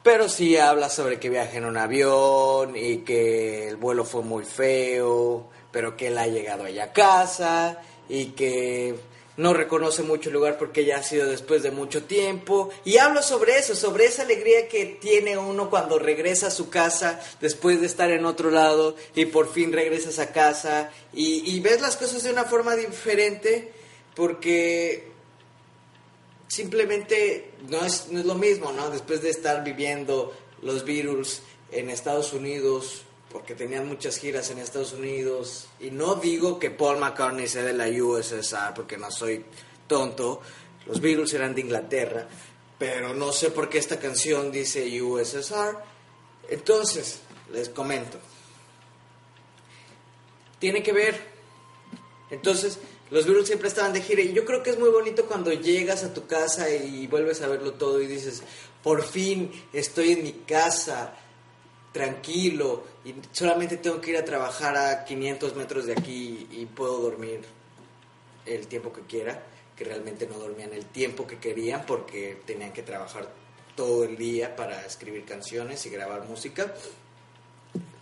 pero 0.03 0.27
sí 0.27 0.57
habla 0.57 0.89
sobre 0.89 1.19
que 1.19 1.29
viaja 1.29 1.57
en 1.57 1.65
un 1.65 1.77
avión 1.77 2.75
y 2.75 2.97
que 2.97 3.69
el 3.69 3.77
vuelo 3.77 4.03
fue 4.03 4.21
muy 4.21 4.43
feo, 4.43 5.49
pero 5.71 5.95
que 5.95 6.07
él 6.07 6.17
ha 6.17 6.27
llegado 6.27 6.65
allá 6.65 6.85
a 6.85 6.93
casa 6.93 7.81
y 8.09 8.27
que 8.27 8.95
no 9.37 9.53
reconoce 9.53 10.03
mucho 10.03 10.29
el 10.29 10.33
lugar 10.33 10.57
porque 10.57 10.85
ya 10.85 10.97
ha 10.97 11.03
sido 11.03 11.27
después 11.27 11.63
de 11.63 11.71
mucho 11.71 12.03
tiempo. 12.03 12.69
Y 12.83 12.97
habla 12.97 13.21
sobre 13.21 13.57
eso, 13.57 13.75
sobre 13.75 14.05
esa 14.05 14.23
alegría 14.23 14.67
que 14.67 14.85
tiene 14.85 15.37
uno 15.37 15.69
cuando 15.69 15.97
regresa 15.97 16.47
a 16.47 16.51
su 16.51 16.69
casa 16.69 17.21
después 17.39 17.79
de 17.79 17.87
estar 17.87 18.11
en 18.11 18.25
otro 18.25 18.51
lado 18.51 18.95
y 19.15 19.25
por 19.25 19.51
fin 19.51 19.71
regresas 19.71 20.19
a 20.19 20.33
casa 20.33 20.91
y, 21.13 21.55
y 21.55 21.61
ves 21.61 21.81
las 21.81 21.95
cosas 21.95 22.23
de 22.23 22.31
una 22.31 22.43
forma 22.43 22.75
diferente 22.75 23.71
porque 24.15 25.12
simplemente 26.53 27.51
no 27.67 27.83
es, 27.83 28.09
no 28.09 28.19
es 28.19 28.25
lo 28.25 28.35
mismo, 28.35 28.71
¿no? 28.71 28.91
Después 28.91 29.23
de 29.23 29.31
estar 29.31 29.63
viviendo 29.63 30.33
los 30.61 30.85
Beatles 30.85 31.41
en 31.71 31.89
Estados 31.89 32.31
Unidos, 32.31 33.01
porque 33.31 33.55
tenían 33.55 33.87
muchas 33.87 34.17
giras 34.17 34.51
en 34.51 34.59
Estados 34.59 34.93
Unidos, 34.93 35.67
y 35.79 35.89
no 35.89 36.13
digo 36.15 36.59
que 36.59 36.69
Paul 36.69 36.99
McCartney 36.99 37.47
sea 37.47 37.63
de 37.63 37.73
la 37.73 37.87
USSR, 37.87 38.75
porque 38.75 38.97
no 38.97 39.09
soy 39.09 39.43
tonto, 39.87 40.41
los 40.85 41.01
Beatles 41.01 41.33
eran 41.33 41.55
de 41.55 41.61
Inglaterra, 41.61 42.27
pero 42.77 43.15
no 43.15 43.31
sé 43.31 43.49
por 43.49 43.67
qué 43.67 43.79
esta 43.79 43.97
canción 43.97 44.51
dice 44.51 45.01
USSR. 45.01 45.77
Entonces, 46.49 47.21
les 47.51 47.69
comento. 47.69 48.19
Tiene 50.59 50.83
que 50.83 50.91
ver. 50.91 51.19
Entonces, 52.29 52.77
los 53.13 53.27
Beatles 53.27 53.45
siempre 53.45 53.67
estaban 53.67 53.93
de 53.93 54.01
gira 54.01 54.23
y 54.23 54.33
yo 54.33 54.43
creo 54.43 54.63
que 54.63 54.71
es 54.71 54.79
muy 54.79 54.89
bonito 54.89 55.27
cuando 55.27 55.53
llegas 55.53 56.03
a 56.03 56.15
tu 56.15 56.25
casa 56.25 56.67
y 56.71 57.05
vuelves 57.05 57.43
a 57.43 57.47
verlo 57.47 57.73
todo 57.73 58.01
y 58.01 58.07
dices, 58.07 58.41
por 58.81 59.03
fin 59.03 59.51
estoy 59.71 60.13
en 60.13 60.23
mi 60.23 60.31
casa, 60.31 61.13
tranquilo, 61.91 62.83
y 63.05 63.13
solamente 63.31 63.77
tengo 63.77 64.01
que 64.01 64.11
ir 64.11 64.17
a 64.17 64.25
trabajar 64.25 64.75
a 64.75 65.05
500 65.05 65.55
metros 65.55 65.85
de 65.85 65.93
aquí 65.93 66.47
y 66.49 66.65
puedo 66.65 66.97
dormir 66.97 67.41
el 68.47 68.65
tiempo 68.65 68.91
que 68.91 69.01
quiera, 69.01 69.43
que 69.77 69.83
realmente 69.83 70.25
no 70.25 70.39
dormían 70.39 70.73
el 70.73 70.87
tiempo 70.87 71.27
que 71.27 71.37
querían 71.37 71.85
porque 71.85 72.41
tenían 72.47 72.73
que 72.73 72.81
trabajar 72.81 73.29
todo 73.75 74.05
el 74.05 74.17
día 74.17 74.55
para 74.55 74.83
escribir 74.87 75.23
canciones 75.23 75.85
y 75.85 75.91
grabar 75.91 76.27
música. 76.27 76.73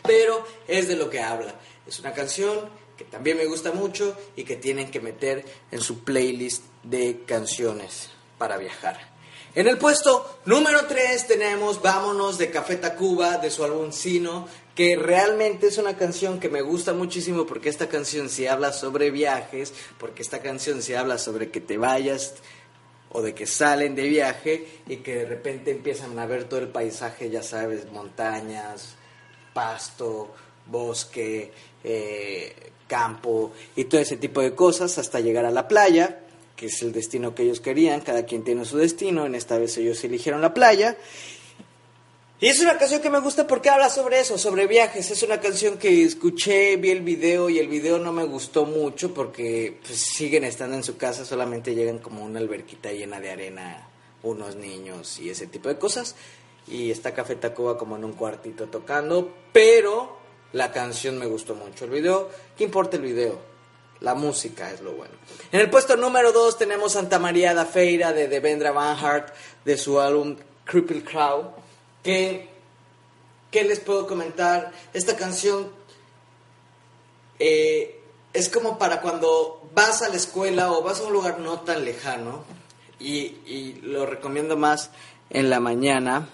Pero 0.08 0.46
es 0.70 0.88
de 0.88 0.96
lo 0.96 1.10
que 1.10 1.20
habla. 1.20 1.54
Es 1.86 2.00
una 2.00 2.14
canción 2.14 2.70
que 3.02 3.10
también 3.10 3.38
me 3.38 3.48
gusta 3.48 3.72
mucho 3.72 4.16
y 4.36 4.44
que 4.44 4.58
tienen 4.58 4.92
que 4.92 5.00
meter 5.00 5.44
en 5.72 5.82
su 5.82 6.04
playlist 6.04 6.64
de 6.84 7.24
canciones 7.26 8.12
para 8.38 8.58
viajar. 8.58 9.10
En 9.56 9.68
el 9.68 9.80
puesto 9.80 10.40
número 10.46 10.86
3 10.86 11.26
tenemos 11.26 11.82
Vámonos 11.82 12.38
de 12.38 12.52
Café 12.52 12.76
Tacuba 12.76 13.38
de 13.40 13.50
su 13.50 13.64
álbum 13.64 13.92
Sino, 13.92 14.48
que 14.76 14.96
realmente 14.96 15.68
es 15.68 15.80
una 15.80 15.98
canción 15.98 16.40
que 16.40 16.48
me 16.48 16.62
gusta 16.62 16.94
muchísimo 16.94 17.48
porque 17.48 17.70
esta 17.70 17.90
canción 17.90 18.30
se 18.30 18.50
habla 18.50 18.72
sobre 18.72 19.10
viajes, 19.10 19.74
porque 19.98 20.22
esta 20.22 20.40
canción 20.40 20.84
se 20.84 20.96
habla 20.96 21.18
sobre 21.18 21.50
que 21.50 21.60
te 21.60 21.80
vayas 21.80 22.36
o 23.10 23.24
de 23.24 23.34
que 23.34 23.48
salen 23.48 23.96
de 23.96 24.08
viaje 24.08 24.68
y 24.88 24.98
que 24.98 25.16
de 25.16 25.26
repente 25.26 25.72
empiezan 25.72 26.20
a 26.20 26.28
ver 26.28 26.44
todo 26.44 26.60
el 26.60 26.70
paisaje, 26.70 27.32
ya 27.32 27.42
sabes, 27.42 27.92
montañas, 27.92 28.96
pasto, 29.56 30.36
bosque, 30.72 31.52
eh, 31.84 32.56
campo 32.88 33.52
y 33.76 33.86
todo 33.86 34.02
ese 34.02 34.18
tipo 34.18 34.42
de 34.42 34.54
cosas 34.54 34.98
hasta 34.98 35.20
llegar 35.20 35.46
a 35.46 35.52
la 35.52 35.68
playa, 35.68 36.20
que 36.56 36.66
es 36.68 36.82
el 36.82 36.92
destino 36.92 37.34
que 37.34 37.44
ellos 37.44 37.62
querían, 37.62 38.02
cada 38.02 38.26
quien 38.26 38.44
tiene 38.44 38.66
su 38.66 38.78
destino, 38.78 39.26
en 39.26 39.36
esta 39.36 39.58
vez 39.58 39.78
ellos 39.78 40.04
eligieron 40.04 40.42
la 40.42 40.54
playa. 40.54 40.98
Y 42.42 42.48
es 42.48 42.60
una 42.60 42.76
canción 42.76 43.02
que 43.02 43.12
me 43.12 43.20
gusta 43.20 43.46
porque 43.46 43.70
habla 43.70 43.88
sobre 43.88 44.20
eso, 44.20 44.36
sobre 44.36 44.66
viajes. 44.66 45.12
Es 45.12 45.22
una 45.22 45.40
canción 45.40 45.78
que 45.78 46.04
escuché, 46.04 46.76
vi 46.78 46.90
el 46.90 47.02
video 47.02 47.52
y 47.52 47.60
el 47.60 47.68
video 47.68 48.00
no 48.00 48.12
me 48.12 48.24
gustó 48.24 48.66
mucho 48.66 49.14
porque 49.14 49.78
pues, 49.86 50.00
siguen 50.00 50.44
estando 50.44 50.76
en 50.76 50.84
su 50.84 50.98
casa, 50.98 51.24
solamente 51.24 51.76
llegan 51.76 52.00
como 52.00 52.26
una 52.26 52.40
alberquita 52.40 52.92
llena 52.92 53.20
de 53.20 53.30
arena, 53.30 53.88
unos 54.24 54.56
niños 54.56 55.20
y 55.20 55.30
ese 55.30 55.46
tipo 55.46 55.70
de 55.70 55.78
cosas. 55.78 56.16
Y 56.68 56.90
está 56.90 57.14
Café 57.14 57.36
Tacuba 57.36 57.78
como 57.78 57.96
en 57.96 58.06
un 58.06 58.14
cuartito 58.14 58.70
tocando, 58.70 59.32
pero 59.54 60.21
la 60.54 60.72
canción 60.72 61.18
me 61.18 61.26
gustó 61.26 61.56
mucho. 61.56 61.86
El 61.86 61.92
video, 61.92 62.30
¿qué 62.58 62.64
importa 62.64 62.98
el 62.98 63.04
video? 63.04 63.40
La 64.02 64.16
música 64.16 64.72
es 64.72 64.82
lo 64.82 64.94
bueno. 64.94 65.14
En 65.52 65.62
el 65.62 65.70
puesto 65.70 65.96
número 65.96 66.32
2 66.32 66.58
tenemos 66.58 66.94
Santa 66.94 67.20
María 67.20 67.54
da 67.54 67.66
Feira 67.66 68.12
de 68.14 68.28
Devendra 68.28 68.72
Van 68.72 68.98
Hart 68.98 69.34
de 69.64 69.78
su 69.78 70.00
álbum 70.00 70.38
Cripple 70.66 71.04
Crow 71.04 71.54
¿Qué, 72.04 72.50
¿Qué 73.52 73.64
les 73.64 73.80
puedo 73.80 74.08
comentar? 74.08 74.72
Esta 74.94 75.16
canción 75.16 75.72
eh, 77.38 78.00
es 78.34 78.50
como 78.50 78.80
para 78.80 79.02
cuando 79.02 79.70
vas 79.76 80.02
a 80.02 80.10
la 80.10 80.16
escuela 80.16 80.72
o 80.72 80.82
vas 80.82 81.00
a 81.00 81.04
un 81.04 81.14
lugar 81.14 81.40
no 81.40 81.60
tan 81.62 81.86
lejano 81.86 82.44
y, 83.00 83.38
y 83.46 83.80
lo 83.84 84.08
recomiendo 84.08 84.58
más 84.58 84.90
en 85.30 85.52
la 85.52 85.60
mañana. 85.60 86.28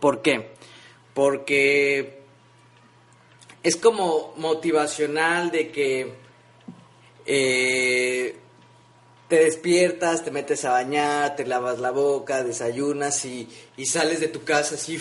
¿Por 0.00 0.22
qué? 0.22 0.52
Porque 1.12 2.17
es 3.62 3.76
como 3.76 4.34
motivacional 4.36 5.50
de 5.50 5.70
que 5.70 6.12
eh, 7.26 8.36
te 9.28 9.36
despiertas, 9.36 10.24
te 10.24 10.30
metes 10.30 10.64
a 10.64 10.70
bañar, 10.70 11.36
te 11.36 11.44
lavas 11.44 11.80
la 11.80 11.90
boca, 11.90 12.42
desayunas 12.42 13.26
y, 13.26 13.46
y 13.76 13.84
sales 13.84 14.20
de 14.20 14.28
tu 14.28 14.42
casa 14.42 14.76
así, 14.76 14.98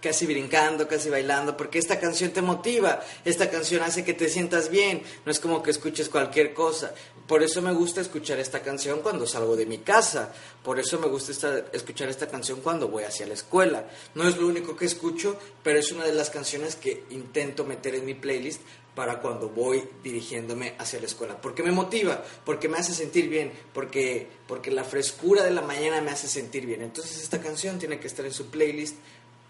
casi 0.00 0.26
brincando, 0.26 0.86
casi 0.86 1.10
bailando, 1.10 1.56
porque 1.56 1.80
esta 1.80 1.98
canción 1.98 2.30
te 2.30 2.42
motiva, 2.42 3.00
esta 3.24 3.50
canción 3.50 3.82
hace 3.82 4.04
que 4.04 4.14
te 4.14 4.28
sientas 4.28 4.70
bien, 4.70 5.02
no 5.24 5.32
es 5.32 5.40
como 5.40 5.64
que 5.64 5.72
escuches 5.72 6.08
cualquier 6.08 6.54
cosa. 6.54 6.94
Por 7.30 7.44
eso 7.44 7.62
me 7.62 7.70
gusta 7.70 8.00
escuchar 8.00 8.40
esta 8.40 8.58
canción 8.58 9.02
cuando 9.02 9.24
salgo 9.24 9.54
de 9.54 9.64
mi 9.64 9.78
casa, 9.78 10.32
por 10.64 10.80
eso 10.80 10.98
me 10.98 11.06
gusta 11.06 11.64
escuchar 11.72 12.08
esta 12.08 12.26
canción 12.26 12.60
cuando 12.60 12.88
voy 12.88 13.04
hacia 13.04 13.24
la 13.24 13.34
escuela. 13.34 13.84
No 14.16 14.26
es 14.26 14.36
lo 14.36 14.48
único 14.48 14.74
que 14.74 14.86
escucho, 14.86 15.38
pero 15.62 15.78
es 15.78 15.92
una 15.92 16.04
de 16.04 16.12
las 16.12 16.28
canciones 16.28 16.74
que 16.74 17.04
intento 17.10 17.64
meter 17.64 17.94
en 17.94 18.04
mi 18.04 18.14
playlist 18.14 18.62
para 18.96 19.20
cuando 19.20 19.48
voy 19.48 19.88
dirigiéndome 20.02 20.74
hacia 20.76 20.98
la 20.98 21.06
escuela. 21.06 21.40
Porque 21.40 21.62
me 21.62 21.70
motiva, 21.70 22.20
porque 22.44 22.68
me 22.68 22.78
hace 22.78 22.94
sentir 22.94 23.28
bien, 23.28 23.52
porque, 23.72 24.26
porque 24.48 24.72
la 24.72 24.82
frescura 24.82 25.44
de 25.44 25.52
la 25.52 25.62
mañana 25.62 26.00
me 26.00 26.10
hace 26.10 26.26
sentir 26.26 26.66
bien. 26.66 26.82
Entonces 26.82 27.22
esta 27.22 27.40
canción 27.40 27.78
tiene 27.78 28.00
que 28.00 28.08
estar 28.08 28.26
en 28.26 28.32
su 28.32 28.46
playlist 28.46 28.96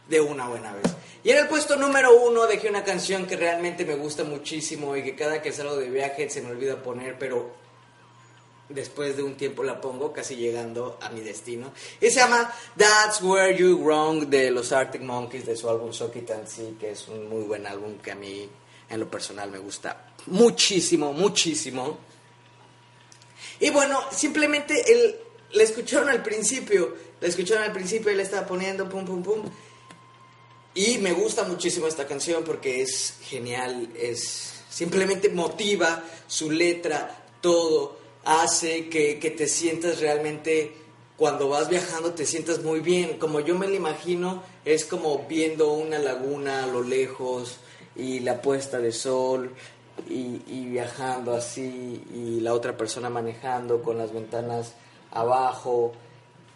de 0.06 0.20
una 0.20 0.48
buena 0.48 0.74
vez. 0.74 0.84
Y 1.24 1.30
en 1.30 1.38
el 1.38 1.48
puesto 1.48 1.76
número 1.76 2.14
uno 2.14 2.46
dejé 2.46 2.68
una 2.68 2.84
canción 2.84 3.24
que 3.24 3.36
realmente 3.36 3.86
me 3.86 3.94
gusta 3.94 4.22
muchísimo 4.22 4.94
y 4.98 5.02
que 5.02 5.14
cada 5.14 5.40
que 5.40 5.50
salgo 5.50 5.76
de 5.76 5.88
viaje 5.88 6.28
se 6.28 6.42
me 6.42 6.50
olvida 6.50 6.82
poner, 6.82 7.18
pero 7.18 7.69
después 8.70 9.16
de 9.16 9.22
un 9.22 9.36
tiempo 9.36 9.62
la 9.62 9.80
pongo, 9.80 10.12
casi 10.12 10.36
llegando 10.36 10.98
a 11.00 11.10
mi 11.10 11.20
destino. 11.20 11.72
Y 12.00 12.10
se 12.10 12.20
llama 12.20 12.52
That's 12.76 13.20
Where 13.22 13.56
You 13.56 13.78
Wrong 13.78 14.28
de 14.28 14.50
los 14.50 14.72
Arctic 14.72 15.02
Monkeys 15.02 15.46
de 15.46 15.56
su 15.56 15.68
álbum 15.68 15.92
Socky 15.92 16.22
Tansy, 16.22 16.76
que 16.78 16.92
es 16.92 17.08
un 17.08 17.28
muy 17.28 17.42
buen 17.44 17.66
álbum 17.66 17.98
que 17.98 18.12
a 18.12 18.14
mí 18.14 18.48
en 18.88 19.00
lo 19.00 19.10
personal 19.10 19.50
me 19.50 19.58
gusta 19.58 20.14
muchísimo, 20.26 21.12
muchísimo. 21.12 21.98
Y 23.60 23.70
bueno, 23.70 24.00
simplemente 24.10 24.92
el, 24.92 25.16
le 25.52 25.64
escucharon 25.64 26.08
al 26.08 26.22
principio, 26.22 26.96
le 27.20 27.28
escucharon 27.28 27.64
al 27.64 27.72
principio 27.72 28.10
y 28.10 28.16
le 28.16 28.22
estaba 28.22 28.46
poniendo 28.46 28.88
pum, 28.88 29.04
pum, 29.04 29.22
pum. 29.22 29.42
Y 30.74 30.98
me 30.98 31.12
gusta 31.12 31.44
muchísimo 31.44 31.86
esta 31.86 32.06
canción 32.06 32.44
porque 32.44 32.82
es 32.82 33.14
genial, 33.22 33.90
es 33.96 34.52
simplemente 34.70 35.28
motiva 35.28 36.02
su 36.26 36.50
letra, 36.50 37.26
todo, 37.40 37.99
hace 38.24 38.88
que, 38.88 39.18
que 39.18 39.30
te 39.30 39.48
sientas 39.48 40.00
realmente, 40.00 40.72
cuando 41.16 41.48
vas 41.48 41.68
viajando 41.68 42.12
te 42.12 42.26
sientas 42.26 42.62
muy 42.62 42.80
bien. 42.80 43.18
Como 43.18 43.40
yo 43.40 43.56
me 43.58 43.68
lo 43.68 43.74
imagino, 43.74 44.42
es 44.64 44.84
como 44.84 45.26
viendo 45.28 45.72
una 45.72 45.98
laguna 45.98 46.64
a 46.64 46.66
lo 46.66 46.82
lejos, 46.82 47.58
y 47.96 48.20
la 48.20 48.40
puesta 48.40 48.78
de 48.78 48.92
sol 48.92 49.50
y, 50.08 50.38
viajando 50.66 51.34
así 51.34 52.02
y 52.14 52.40
la 52.40 52.54
otra 52.54 52.76
persona 52.76 53.10
manejando 53.10 53.82
con 53.82 53.98
las 53.98 54.12
ventanas 54.12 54.74
abajo, 55.10 55.92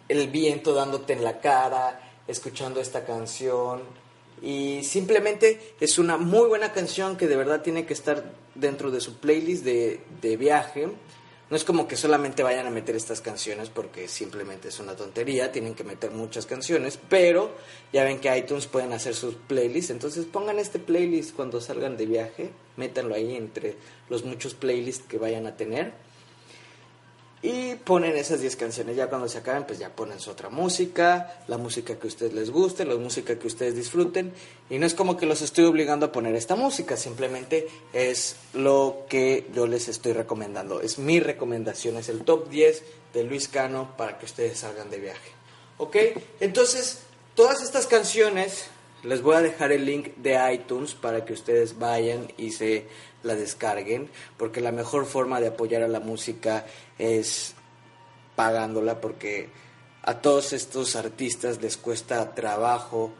el 0.07 0.29
viento 0.29 0.73
dándote 0.73 1.13
en 1.13 1.23
la 1.23 1.39
cara, 1.39 2.01
escuchando 2.27 2.79
esta 2.79 3.05
canción 3.05 3.81
y 4.41 4.83
simplemente 4.83 5.75
es 5.79 5.99
una 5.99 6.17
muy 6.17 6.47
buena 6.47 6.71
canción 6.71 7.17
que 7.17 7.27
de 7.27 7.35
verdad 7.35 7.61
tiene 7.61 7.85
que 7.85 7.93
estar 7.93 8.23
dentro 8.55 8.89
de 8.89 9.01
su 9.01 9.17
playlist 9.19 9.63
de, 9.63 10.01
de 10.21 10.37
viaje 10.37 10.89
no 11.49 11.55
es 11.55 11.63
como 11.63 11.87
que 11.87 11.95
solamente 11.95 12.43
vayan 12.43 12.65
a 12.65 12.71
meter 12.71 12.95
estas 12.95 13.21
canciones 13.21 13.69
porque 13.69 14.07
simplemente 14.07 14.69
es 14.69 14.79
una 14.79 14.95
tontería, 14.95 15.51
tienen 15.51 15.75
que 15.75 15.83
meter 15.83 16.11
muchas 16.11 16.45
canciones, 16.45 16.99
pero 17.09 17.51
ya 17.93 18.03
ven 18.03 18.19
que 18.19 18.35
iTunes 18.35 18.65
pueden 18.67 18.93
hacer 18.93 19.13
sus 19.13 19.35
playlists, 19.35 19.91
entonces 19.91 20.25
pongan 20.25 20.59
este 20.59 20.79
playlist 20.79 21.35
cuando 21.35 21.61
salgan 21.61 21.97
de 21.97 22.05
viaje, 22.05 22.51
métanlo 22.77 23.15
ahí 23.15 23.35
entre 23.35 23.75
los 24.09 24.25
muchos 24.25 24.55
playlists 24.55 25.05
que 25.07 25.17
vayan 25.17 25.45
a 25.45 25.55
tener 25.55 25.93
y 27.41 27.75
ponen 27.75 28.15
esas 28.15 28.41
10 28.41 28.55
canciones. 28.55 28.95
Ya 28.95 29.07
cuando 29.07 29.27
se 29.27 29.37
acaben, 29.37 29.65
pues 29.65 29.79
ya 29.79 29.89
ponen 29.89 30.19
su 30.19 30.31
otra 30.31 30.49
música, 30.49 31.43
la 31.47 31.57
música 31.57 31.95
que 31.95 32.07
a 32.07 32.07
ustedes 32.07 32.33
les 32.33 32.49
guste, 32.49 32.85
la 32.85 32.95
música 32.95 33.37
que 33.37 33.47
ustedes 33.47 33.75
disfruten. 33.75 34.33
Y 34.69 34.79
no 34.79 34.85
es 34.85 34.93
como 34.93 35.15
que 35.17 35.25
los 35.25 35.41
estoy 35.41 35.65
obligando 35.65 36.07
a 36.07 36.11
poner 36.11 36.35
esta 36.35 36.55
música, 36.55 36.97
simplemente 36.97 37.67
es 37.93 38.35
lo 38.53 39.05
que 39.09 39.47
yo 39.53 39.67
les 39.67 39.87
estoy 39.87 40.13
recomendando. 40.13 40.81
Es 40.81 40.97
mi 40.97 41.19
recomendación, 41.19 41.97
es 41.97 42.09
el 42.09 42.23
top 42.23 42.49
10 42.49 42.83
de 43.13 43.23
Luis 43.23 43.47
Cano 43.47 43.95
para 43.95 44.17
que 44.17 44.25
ustedes 44.25 44.59
salgan 44.59 44.89
de 44.89 44.99
viaje. 44.99 45.31
¿Ok? 45.77 45.97
Entonces, 46.39 46.99
todas 47.35 47.61
estas 47.61 47.85
canciones 47.85 48.65
les 49.03 49.21
voy 49.21 49.35
a 49.35 49.41
dejar 49.41 49.71
el 49.71 49.85
link 49.85 50.15
de 50.17 50.39
iTunes 50.51 50.95
para 50.95 51.25
que 51.25 51.33
ustedes 51.33 51.77
vayan 51.77 52.27
y 52.37 52.51
se 52.51 52.87
la 53.25 53.35
descarguen, 53.35 54.09
porque 54.37 54.61
la 54.61 54.71
mejor 54.71 55.05
forma 55.05 55.41
de 55.41 55.47
apoyar 55.47 55.83
a 55.83 55.87
la 55.87 55.99
música 55.99 56.65
es 56.97 57.55
pagándola, 58.35 59.01
porque 59.01 59.49
a 60.03 60.21
todos 60.21 60.53
estos 60.53 60.95
artistas 60.95 61.61
les 61.61 61.77
cuesta 61.77 62.33
trabajo 62.35 63.11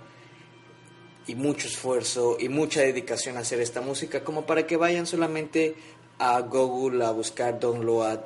y 1.27 1.35
mucho 1.35 1.67
esfuerzo 1.67 2.37
y 2.39 2.49
mucha 2.49 2.81
dedicación 2.81 3.37
a 3.37 3.39
hacer 3.39 3.59
esta 3.59 3.81
música, 3.81 4.23
como 4.23 4.45
para 4.45 4.67
que 4.67 4.77
vayan 4.77 5.07
solamente 5.07 5.75
a 6.19 6.39
Google 6.41 7.03
a 7.03 7.11
buscar 7.11 7.59
download 7.59 8.19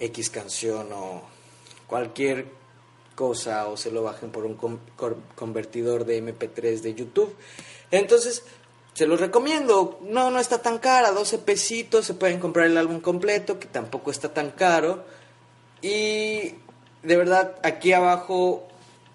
X 0.00 0.30
canción 0.30 0.92
o 0.92 1.22
cualquier 1.86 2.46
cosa 3.14 3.68
o 3.68 3.76
se 3.76 3.90
lo 3.90 4.02
bajen 4.02 4.30
por 4.30 4.46
un 4.46 4.56
convertidor 5.34 6.04
de 6.04 6.22
MP3 6.22 6.80
de 6.80 6.94
YouTube. 6.94 7.34
Entonces, 7.90 8.44
se 8.98 9.06
los 9.06 9.20
recomiendo. 9.20 10.00
No, 10.02 10.32
no 10.32 10.40
está 10.40 10.60
tan 10.60 10.78
cara, 10.78 11.12
12 11.12 11.38
pesitos, 11.38 12.04
se 12.04 12.14
pueden 12.14 12.40
comprar 12.40 12.66
el 12.66 12.76
álbum 12.76 12.98
completo, 12.98 13.60
que 13.60 13.68
tampoco 13.68 14.10
está 14.10 14.34
tan 14.34 14.50
caro. 14.50 15.04
Y 15.80 16.54
de 17.04 17.16
verdad, 17.16 17.60
aquí 17.62 17.92
abajo, 17.92 18.66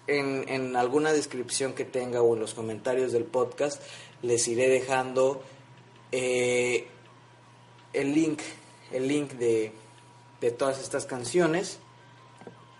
en, 0.06 0.48
en 0.48 0.74
alguna 0.74 1.12
descripción 1.12 1.74
que 1.74 1.84
tenga 1.84 2.22
o 2.22 2.32
en 2.32 2.40
los 2.40 2.54
comentarios 2.54 3.12
del 3.12 3.24
podcast, 3.24 3.82
les 4.22 4.48
iré 4.48 4.70
dejando 4.70 5.42
eh, 6.12 6.86
el 7.92 8.14
link, 8.14 8.40
el 8.90 9.06
link 9.06 9.32
de, 9.32 9.70
de 10.40 10.50
todas 10.50 10.80
estas 10.80 11.04
canciones 11.04 11.78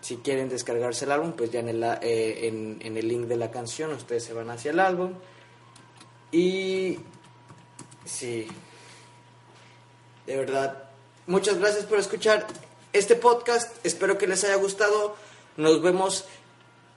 si 0.01 0.17
quieren 0.17 0.49
descargarse 0.49 1.05
el 1.05 1.13
álbum, 1.13 1.33
pues 1.33 1.51
ya 1.51 1.61
en 1.61 1.69
el, 1.69 1.83
eh, 1.83 2.49
en, 2.49 2.97
el 2.97 3.09
link 3.09 3.23
de 3.23 3.37
la 3.37 3.51
canción 3.51 3.91
ustedes 3.93 4.25
se 4.25 4.33
van 4.33 4.49
hacia 4.49 4.71
el 4.71 4.81
álbum. 4.81 5.15
Y 6.35 6.99
sí, 8.05 8.49
de 10.27 10.37
verdad, 10.37 10.83
muchas 11.29 11.59
gracias 11.59 11.85
por 11.85 12.01
escuchar 12.01 12.45
este 12.93 13.15
podcast. 13.15 13.73
Espero 13.87 14.19
que 14.19 14.27
les 14.27 14.43
haya 14.43 14.57
gustado. 14.57 15.15
Nos 15.57 15.81
vemos, 15.81 16.25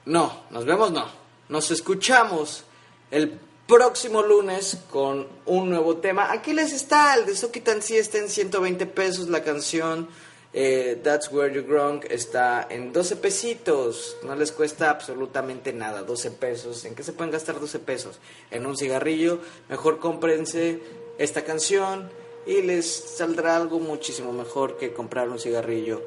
no, 0.05 0.41
nos 0.49 0.65
vemos 0.65 0.91
no, 0.91 1.05
nos 1.49 1.69
escuchamos 1.69 2.63
el 3.11 3.39
próximo 3.67 4.23
lunes 4.23 4.79
con 4.89 5.27
un 5.45 5.69
nuevo 5.69 5.97
tema. 5.97 6.31
Aquí 6.31 6.53
les 6.53 6.73
está, 6.73 7.13
el 7.13 7.27
de 7.27 7.35
Sokitan 7.35 7.83
sí 7.83 7.95
está 7.95 8.17
en 8.17 8.29
120 8.29 8.87
pesos 8.87 9.29
la 9.29 9.43
canción. 9.43 10.09
Eh, 10.53 10.99
That's 11.03 11.31
Where 11.31 11.53
You're 11.53 11.67
Wrong 11.67 12.03
está 12.09 12.67
en 12.69 12.93
12 12.93 13.17
pesitos. 13.17 14.17
No 14.23 14.35
les 14.35 14.51
cuesta 14.51 14.89
absolutamente 14.89 15.73
nada. 15.73 16.03
12 16.03 16.31
pesos. 16.31 16.85
¿En 16.85 16.95
qué 16.95 17.03
se 17.03 17.13
pueden 17.13 17.31
gastar 17.31 17.59
12 17.59 17.79
pesos? 17.79 18.19
En 18.51 18.65
un 18.65 18.77
cigarrillo. 18.77 19.39
Mejor 19.69 19.99
cómprense 19.99 20.79
esta 21.17 21.43
canción 21.43 22.09
y 22.45 22.61
les 22.61 22.87
saldrá 22.87 23.57
algo 23.57 23.79
muchísimo 23.79 24.31
mejor 24.31 24.77
que 24.77 24.93
comprar 24.93 25.29
un 25.29 25.39
cigarrillo 25.39 26.01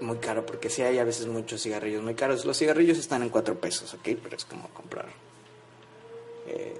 muy 0.00 0.18
caro, 0.18 0.44
porque 0.44 0.68
si 0.68 0.82
hay 0.82 0.98
a 0.98 1.04
veces 1.04 1.28
muchos 1.28 1.62
cigarrillos 1.62 2.02
muy 2.02 2.14
caros. 2.14 2.44
Los 2.44 2.58
cigarrillos 2.58 2.98
están 2.98 3.22
en 3.22 3.28
4 3.28 3.60
pesos, 3.60 3.94
¿ok? 3.94 4.08
Pero 4.22 4.36
es 4.36 4.44
como 4.44 4.68
comprar 4.70 5.06
eh, 6.48 6.74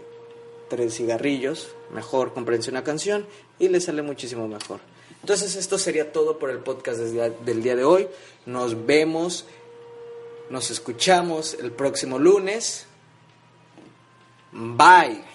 tres 0.68 0.96
cigarrillos. 0.96 1.68
Mejor 1.92 2.34
cómprense 2.34 2.70
una 2.70 2.82
canción 2.82 3.26
y 3.58 3.68
les 3.68 3.84
sale 3.84 4.02
muchísimo 4.02 4.48
mejor. 4.48 4.80
Entonces 5.22 5.54
esto 5.56 5.78
sería 5.78 6.12
todo 6.12 6.38
por 6.38 6.50
el 6.50 6.58
podcast 6.58 6.98
del 6.98 7.62
día 7.62 7.76
de 7.76 7.84
hoy. 7.84 8.08
Nos 8.44 8.86
vemos, 8.86 9.46
nos 10.50 10.70
escuchamos 10.70 11.54
el 11.54 11.70
próximo 11.70 12.18
lunes. 12.18 12.86
Bye. 14.52 15.31